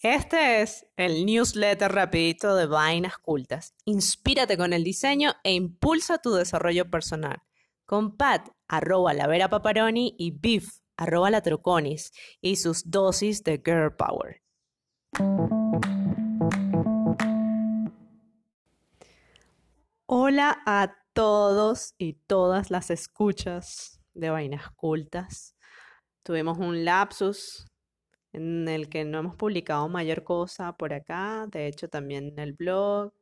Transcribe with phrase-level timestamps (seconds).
[0.00, 3.74] Este es el newsletter rapidito de Vainas Cultas.
[3.84, 7.42] Inspírate con el diseño e impulsa tu desarrollo personal.
[7.84, 9.50] Con Pat, arroba la Vera
[9.96, 14.40] y Biff, arroba la Troconis y sus dosis de Girl Power.
[20.06, 25.56] Hola a todos y todas las escuchas de Vainas Cultas.
[26.22, 27.66] Tuvimos un lapsus
[28.32, 32.52] en el que no hemos publicado mayor cosa por acá, de hecho también en el
[32.52, 33.12] blog.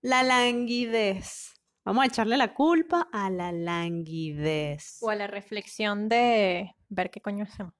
[0.00, 1.54] La languidez.
[1.84, 4.98] Vamos a echarle la culpa a la languidez.
[5.02, 7.74] O a la reflexión de ver qué coño hacemos.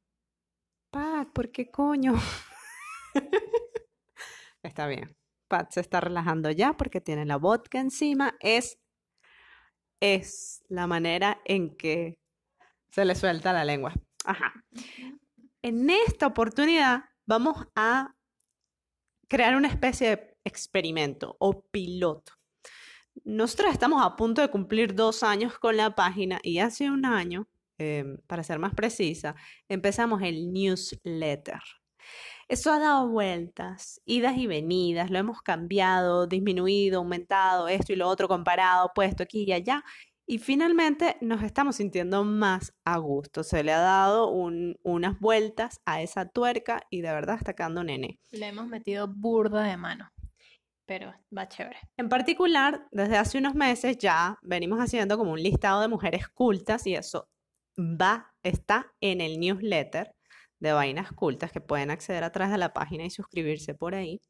[0.90, 2.14] Pat, ¿por qué coño?
[4.62, 5.16] está bien.
[5.48, 8.36] Pat se está relajando ya porque tiene la vodka encima.
[8.40, 8.78] Es,
[10.00, 12.18] es la manera en que
[12.90, 13.92] se le suelta la lengua.
[14.24, 14.52] Ajá.
[15.64, 18.14] En esta oportunidad vamos a
[19.28, 22.34] crear una especie de experimento o piloto.
[23.24, 27.48] Nosotros estamos a punto de cumplir dos años con la página y hace un año,
[27.78, 31.62] em, para ser más precisa, empezamos el newsletter.
[32.46, 38.06] Eso ha dado vueltas, idas y venidas, lo hemos cambiado, disminuido, aumentado, esto y lo
[38.08, 39.82] otro comparado, puesto aquí y allá.
[40.26, 43.42] Y finalmente nos estamos sintiendo más a gusto.
[43.44, 48.18] Se le ha dado unas vueltas a esa tuerca y de verdad está quedando nene.
[48.30, 50.10] Le hemos metido burda de mano,
[50.86, 51.78] pero va chévere.
[51.98, 56.86] En particular, desde hace unos meses ya venimos haciendo como un listado de mujeres cultas
[56.86, 57.28] y eso
[57.78, 60.14] va, está en el newsletter
[60.58, 64.22] de Vainas Cultas que pueden acceder a través de la página y suscribirse por ahí.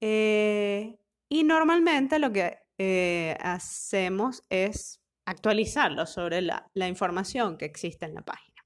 [0.00, 0.96] Eh,
[1.28, 8.22] y normalmente lo que eh, hacemos es actualizarlo sobre la, información que existe en la
[8.22, 8.62] página.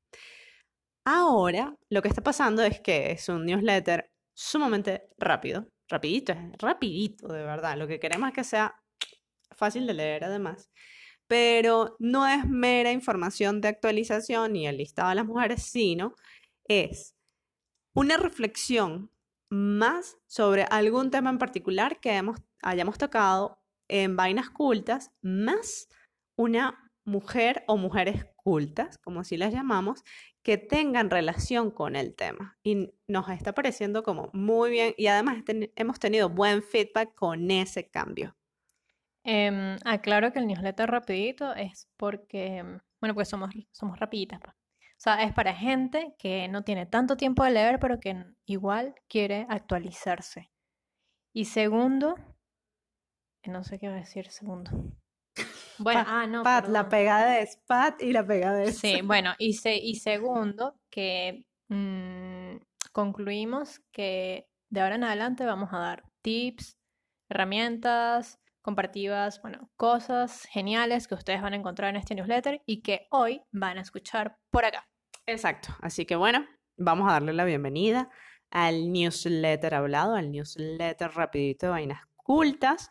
[1.05, 7.29] Ahora, lo que está pasando es que es un newsletter sumamente rápido, rapidito, es rapidito
[7.29, 7.77] de verdad.
[7.77, 8.75] Lo que queremos es que sea
[9.53, 10.71] fácil de leer además,
[11.27, 16.15] pero no es mera información de actualización ni el listado de las mujeres, sino
[16.69, 17.17] es
[17.95, 19.11] una reflexión
[19.51, 22.21] más sobre algún tema en particular que
[22.63, 23.60] hayamos tocado
[23.91, 25.89] en vainas cultas, más
[26.37, 30.03] una mujer o mujeres cultas, como así las llamamos,
[30.43, 32.59] que tengan relación con el tema.
[32.63, 35.43] Y nos está pareciendo como muy bien y además
[35.77, 38.37] hemos tenido buen feedback con ese cambio.
[39.25, 42.65] Eh, aclaro que el newsletter rapidito es porque,
[43.01, 44.41] bueno, pues somos, somos rapiditas.
[44.41, 44.55] Pues.
[45.01, 48.95] O sea, es para gente que no tiene tanto tiempo de leer, pero que igual
[49.09, 50.51] quiere actualizarse.
[51.33, 52.17] Y segundo,
[53.47, 54.71] no sé qué va a decir segundo.
[55.79, 56.43] Bueno, ah, no.
[56.43, 58.79] Pat, la pegada es Pat y la pegada es.
[58.79, 62.57] Sí, bueno, y, y segundo, que mm,
[62.93, 66.77] concluimos que de ahora en adelante vamos a dar tips,
[67.31, 73.07] herramientas, compartidas, bueno, cosas geniales que ustedes van a encontrar en este newsletter y que
[73.11, 74.87] hoy van a escuchar por acá.
[75.27, 76.47] Exacto, así que bueno,
[76.77, 78.11] vamos a darle la bienvenida
[78.51, 82.91] al newsletter hablado, al newsletter rapidito de vainas cultas.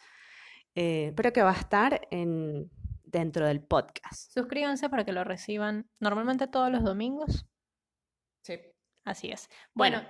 [0.76, 2.70] Eh, pero que va a estar en,
[3.04, 4.32] dentro del podcast.
[4.34, 7.46] Suscríbanse para que lo reciban normalmente todos los domingos.
[8.44, 8.60] Sí.
[9.04, 9.50] Así es.
[9.74, 10.02] Bueno,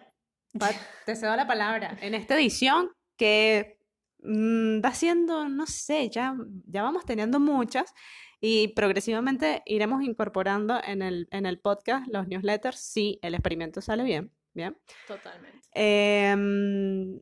[1.06, 1.97] te cedo la palabra.
[2.02, 3.80] En esta edición que
[4.20, 7.94] mm, va siendo, no sé, ya, ya vamos teniendo muchas
[8.41, 14.03] y progresivamente iremos incorporando en el, en el podcast los newsletters si el experimento sale
[14.03, 14.31] bien.
[14.53, 14.78] Bien.
[15.08, 15.59] Totalmente.
[15.74, 17.20] Em,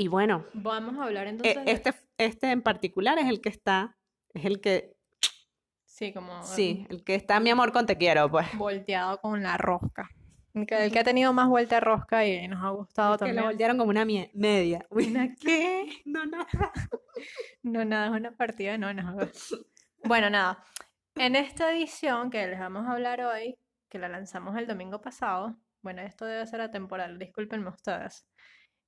[0.00, 0.46] y bueno.
[0.54, 1.58] Vamos a hablar e, entonces.
[1.66, 3.98] Este, este en particular es el que está,
[4.32, 4.96] es el que...
[5.84, 6.42] Sí, como...
[6.42, 8.46] Sí, el que está mi amor con te quiero, pues.
[8.56, 10.08] Volteado con la rosca.
[10.54, 13.36] El que, ha tenido más vuelta de rosca y nos ha gustado también.
[13.36, 14.86] Que lo voltearon como una media.
[14.88, 15.90] ¿Una qué?
[16.06, 16.46] No, nada.
[17.62, 19.28] No, nada, es una partida, no, nada.
[20.04, 20.64] Bueno, nada.
[21.16, 23.58] En esta edición que les vamos a hablar hoy,
[23.90, 28.26] que la lanzamos el domingo pasado, bueno, esto debe ser atemporal, discúlpenme ustedes.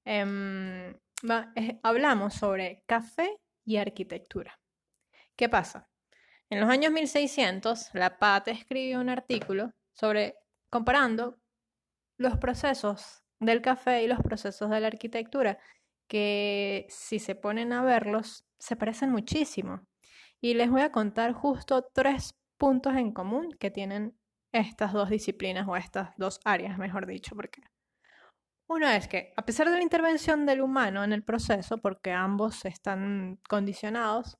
[0.04, 0.94] Em,
[1.82, 4.58] hablamos sobre café y arquitectura.
[5.36, 5.88] ¿Qué pasa?
[6.50, 10.34] En los años 1600, la Pat escribió un artículo sobre
[10.70, 11.38] comparando
[12.18, 15.58] los procesos del café y los procesos de la arquitectura,
[16.08, 19.86] que si se ponen a verlos, se parecen muchísimo.
[20.40, 24.16] Y les voy a contar justo tres puntos en común que tienen
[24.52, 27.62] estas dos disciplinas o estas dos áreas, mejor dicho, porque
[28.68, 32.64] uno es que, a pesar de la intervención del humano en el proceso, porque ambos
[32.64, 34.38] están condicionados,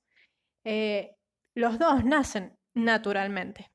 [0.65, 1.17] eh,
[1.55, 3.73] los dos nacen naturalmente.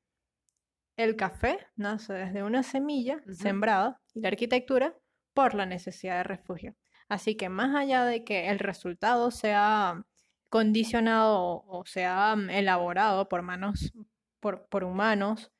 [0.96, 4.96] El café nace desde una semilla sembrada y la arquitectura
[5.32, 6.76] por la necesidad de refugio.
[7.08, 10.04] Así que más allá de que el resultado sea
[10.48, 13.92] condicionado o sea mm, elaborado por manos,
[14.40, 15.52] por, por humanos,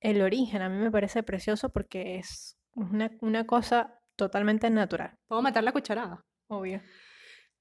[0.00, 5.42] el origen a mí me parece precioso porque es una, una cosa totalmente natural, ¿Puedo
[5.42, 6.24] meter la cucharada?
[6.48, 6.80] obvio.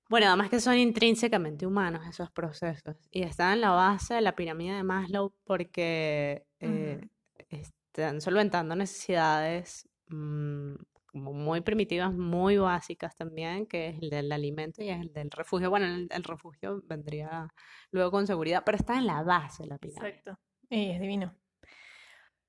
[0.07, 4.35] Bueno, además que son intrínsecamente humanos esos procesos y están en la base de la
[4.35, 7.01] pirámide de Maslow porque eh,
[7.50, 10.75] están solventando necesidades mm,
[11.07, 15.31] como muy primitivas, muy básicas también, que es el del alimento y es el del
[15.31, 15.71] refugio.
[15.71, 17.47] Bueno, el, el refugio vendría
[17.89, 20.09] luego con seguridad, pero está en la base de la pirámide.
[20.09, 20.39] Exacto.
[20.69, 21.33] Y es divino.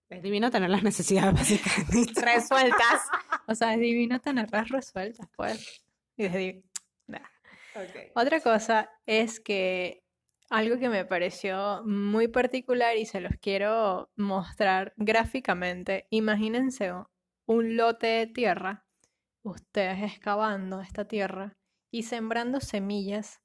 [0.08, 3.02] Es divino tener las necesidades básicas Resueltas.
[3.46, 5.82] O sea, es divino tenerlas resueltas, pues.
[6.16, 6.62] Y
[7.06, 7.20] Nah.
[8.14, 10.02] Otra cosa es que
[10.48, 16.06] algo que me pareció muy particular y se los quiero mostrar gráficamente.
[16.10, 16.92] Imagínense
[17.46, 18.84] un lote de tierra,
[19.42, 21.56] ustedes excavando esta tierra
[21.90, 23.40] y sembrando semillas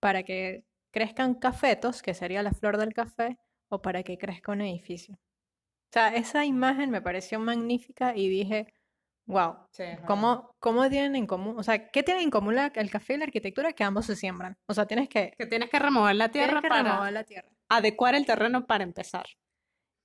[0.00, 3.38] para que crezcan cafetos, que sería la flor del café,
[3.68, 5.18] o para que crezca un edificio.
[5.88, 8.72] O sea, esa imagen me pareció magnífica y dije,
[9.26, 9.56] wow,
[10.06, 11.58] ¿Cómo, cómo tienen en común?
[11.58, 13.72] O sea, ¿qué tienen en común la- el café y la arquitectura?
[13.72, 14.56] Que ambos se siembran.
[14.66, 17.48] O sea, tienes que, Que tienes que remover la tierra que para remover la tierra.
[17.70, 19.24] adecuar el terreno para empezar.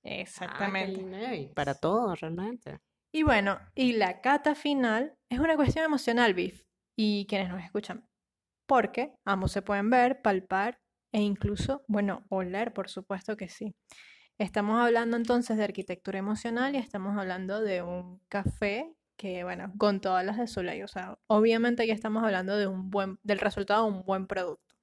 [0.06, 1.36] Ah, Exactamente.
[1.36, 2.78] y para todo, realmente.
[3.12, 6.62] Y bueno, y la cata final es una cuestión emocional, Biff,
[6.96, 8.06] y quienes nos escuchan.
[8.66, 10.80] Porque ambos se pueden ver, palpar
[11.12, 13.74] e incluso, bueno, oler, por supuesto que sí.
[14.38, 20.00] Estamos hablando entonces de arquitectura emocional y estamos hablando de un café que, bueno, con
[20.00, 20.82] todas las de su ley.
[20.82, 24.74] O sea, obviamente aquí estamos hablando de un buen, del resultado de un buen producto.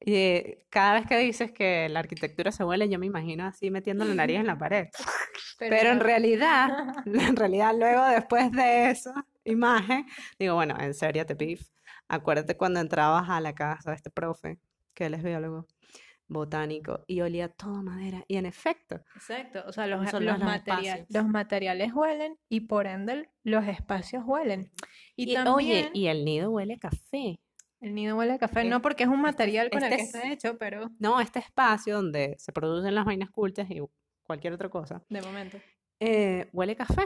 [0.00, 3.70] Y eh, cada vez que dices que la arquitectura se huele, yo me imagino así
[3.70, 4.88] metiendo la nariz en la pared.
[5.60, 6.04] Pero en no.
[6.04, 6.70] realidad,
[7.06, 10.06] en realidad luego después de esa imagen,
[10.40, 11.68] digo, bueno, en serio, te pif.
[12.08, 14.58] Acuérdate cuando entrabas a la casa de este profe,
[14.92, 15.68] que él es biólogo
[16.32, 18.24] botánico, y olía todo madera.
[18.28, 21.06] Y en efecto, Exacto, o sea, los, los los materia- espacios.
[21.22, 24.70] los materiales huelen y por ende los espacios huelen.
[25.16, 27.40] Y, y, también oye, y el nido huele a café.
[27.80, 30.02] el nido huele a café, es- no porque es un material con el este que
[30.02, 33.80] es- está hecho, pero No, este espacio donde se producen las vainas cultas y
[34.24, 35.58] cualquier otra cosa, de momento.
[36.00, 37.02] eh, huele a café.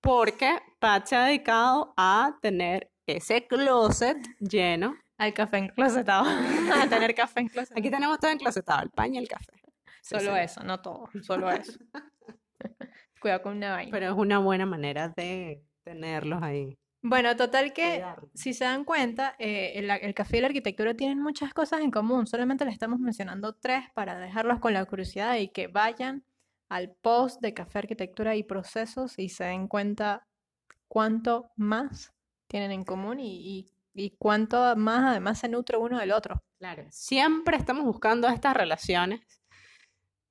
[0.00, 4.94] Porque Pat se ha dedicado a tener ese closet lleno.
[5.18, 6.24] Al café enclosetado.
[6.84, 7.78] a tener café enclosetado.
[7.80, 9.52] Aquí tenemos todo enclosetado, el pan y el café.
[10.00, 10.40] Sí, Solo sí.
[10.42, 11.78] eso, no todo, solo eso.
[13.20, 13.90] Cuidado con una vaina.
[13.90, 16.78] Pero es una buena manera de tenerlos ahí.
[17.02, 18.04] Bueno, total que
[18.34, 21.90] si se dan cuenta, eh, el, el café y la arquitectura tienen muchas cosas en
[21.90, 22.26] común.
[22.26, 26.24] Solamente le estamos mencionando tres para dejarlos con la curiosidad y que vayan
[26.68, 30.26] al post de café, arquitectura y procesos y se den cuenta
[30.88, 32.12] cuánto más
[32.48, 33.66] tienen en común y, y-
[34.00, 36.42] y cuánto más además se nutre uno del otro.
[36.58, 36.86] Claro.
[36.90, 39.20] Siempre estamos buscando estas relaciones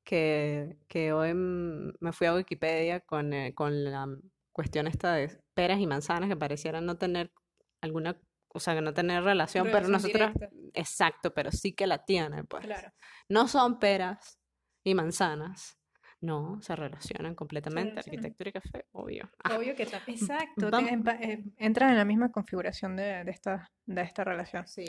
[0.04, 4.08] que, que hoy me fui a Wikipedia con, eh, con la
[4.52, 7.32] cuestión esta de peras y manzanas que parecieran no tener
[7.82, 10.50] alguna, o sea, que no tener relación, pero nosotros, directa.
[10.74, 12.66] exacto, pero sí que la tienen, pues.
[12.66, 12.92] Claro.
[13.30, 14.40] No son peras
[14.84, 15.78] y manzanas,
[16.22, 18.20] no, se relacionan completamente, relacionan.
[18.20, 19.30] arquitectura y café, obvio.
[19.44, 23.72] Ah, Obvio que ta- Exacto, pa- eh, entran en la misma configuración de, de esta,
[23.86, 24.68] de esta relación.
[24.68, 24.86] sí.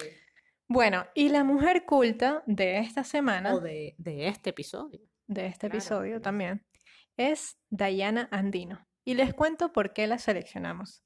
[0.71, 5.00] Bueno, y la mujer culta de esta semana, O de, de este episodio.
[5.26, 6.62] de este claro, episodio también,
[7.17, 8.87] es Diana Andino.
[9.03, 11.03] Y les cuento por qué la seleccionamos.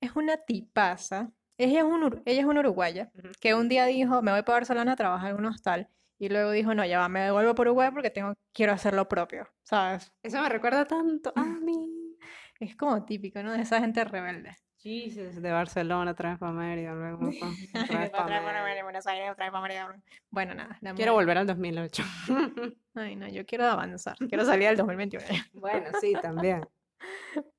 [0.00, 3.10] Es una tipaza, ella es, un, ella es una uruguaya,
[3.40, 5.88] que un día dijo, me voy para Barcelona a trabajar en un hostal,
[6.22, 9.08] y luego dijo, no, ya va, me devuelvo por Uruguay porque tengo, quiero hacer lo
[9.08, 10.12] propio, ¿sabes?
[10.22, 11.88] Eso me recuerda tanto a mí.
[12.60, 13.50] Es como típico, ¿no?
[13.50, 14.56] De esa gente rebelde.
[14.76, 17.28] Jesus, de Barcelona, otra vez para Mérida, luego
[17.74, 18.84] otra vez pa' Mérida.
[18.84, 20.02] Buenos Aires, otra vez para Mérida.
[20.30, 20.78] Bueno, nada.
[20.80, 22.04] la Quiero volver al 2008.
[22.94, 24.16] Ay, no, yo quiero avanzar.
[24.28, 25.26] Quiero salir al 2021.
[25.54, 26.64] Bueno, sí, también.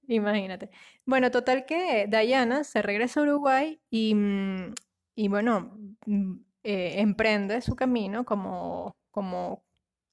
[0.07, 0.69] Imagínate.
[1.05, 4.73] Bueno, total que Diana se regresa a Uruguay y, mm,
[5.15, 9.63] y bueno, mm, eh, emprende su camino como, como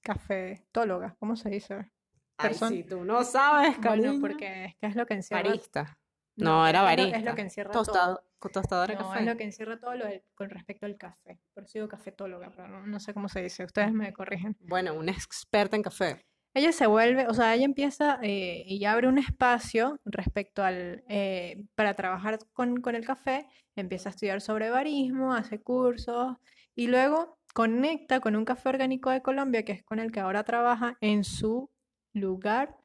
[0.03, 1.91] cafetóloga, ¿cómo se dice?
[2.37, 4.21] Ay, Person- sí, tú no sabes, Bueno, cariño.
[4.21, 5.43] porque es que es lo que encierra.
[5.43, 5.99] Barista.
[6.37, 7.19] No, era es lo- barista.
[7.19, 7.85] Es lo que encierra todo.
[7.85, 9.21] Tostado, tostadora de No, café.
[9.21, 11.39] es lo que encierra todo lo del- con respecto al café.
[11.55, 13.65] Por eso digo cafetóloga, pero no, no sé cómo se dice.
[13.65, 14.57] Ustedes me corrigen.
[14.61, 16.25] Bueno, una experta en café.
[16.55, 21.63] Ella se vuelve, o sea, ella empieza eh, y abre un espacio respecto al, eh,
[21.77, 26.37] para trabajar con, con el café, empieza a estudiar sobre barismo, hace cursos
[26.75, 30.45] y luego conecta con un café orgánico de Colombia, que es con el que ahora
[30.45, 31.71] trabaja en su
[32.13, 32.77] lugar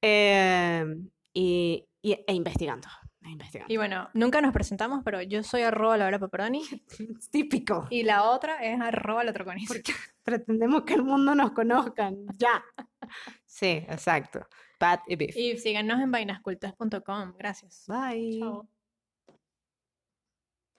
[0.01, 0.86] eh,
[1.34, 2.88] y, y- e investigando.
[3.29, 3.74] Investigando.
[3.74, 6.62] Y bueno, nunca nos presentamos, pero yo soy arroba Laura Pepperoni
[7.20, 7.88] Es típico.
[7.89, 9.67] y la otra es arroba la Troconis.
[9.67, 12.25] Porque pretendemos que el mundo nos conozcan.
[12.38, 12.63] Ya.
[13.46, 14.46] Sí, exacto.
[14.77, 15.36] Pat y Beef.
[15.38, 17.34] Y síganos en vainascultas.com.
[17.38, 17.86] Gracias.
[17.88, 18.39] Bye.
[18.39, 18.67] Chao.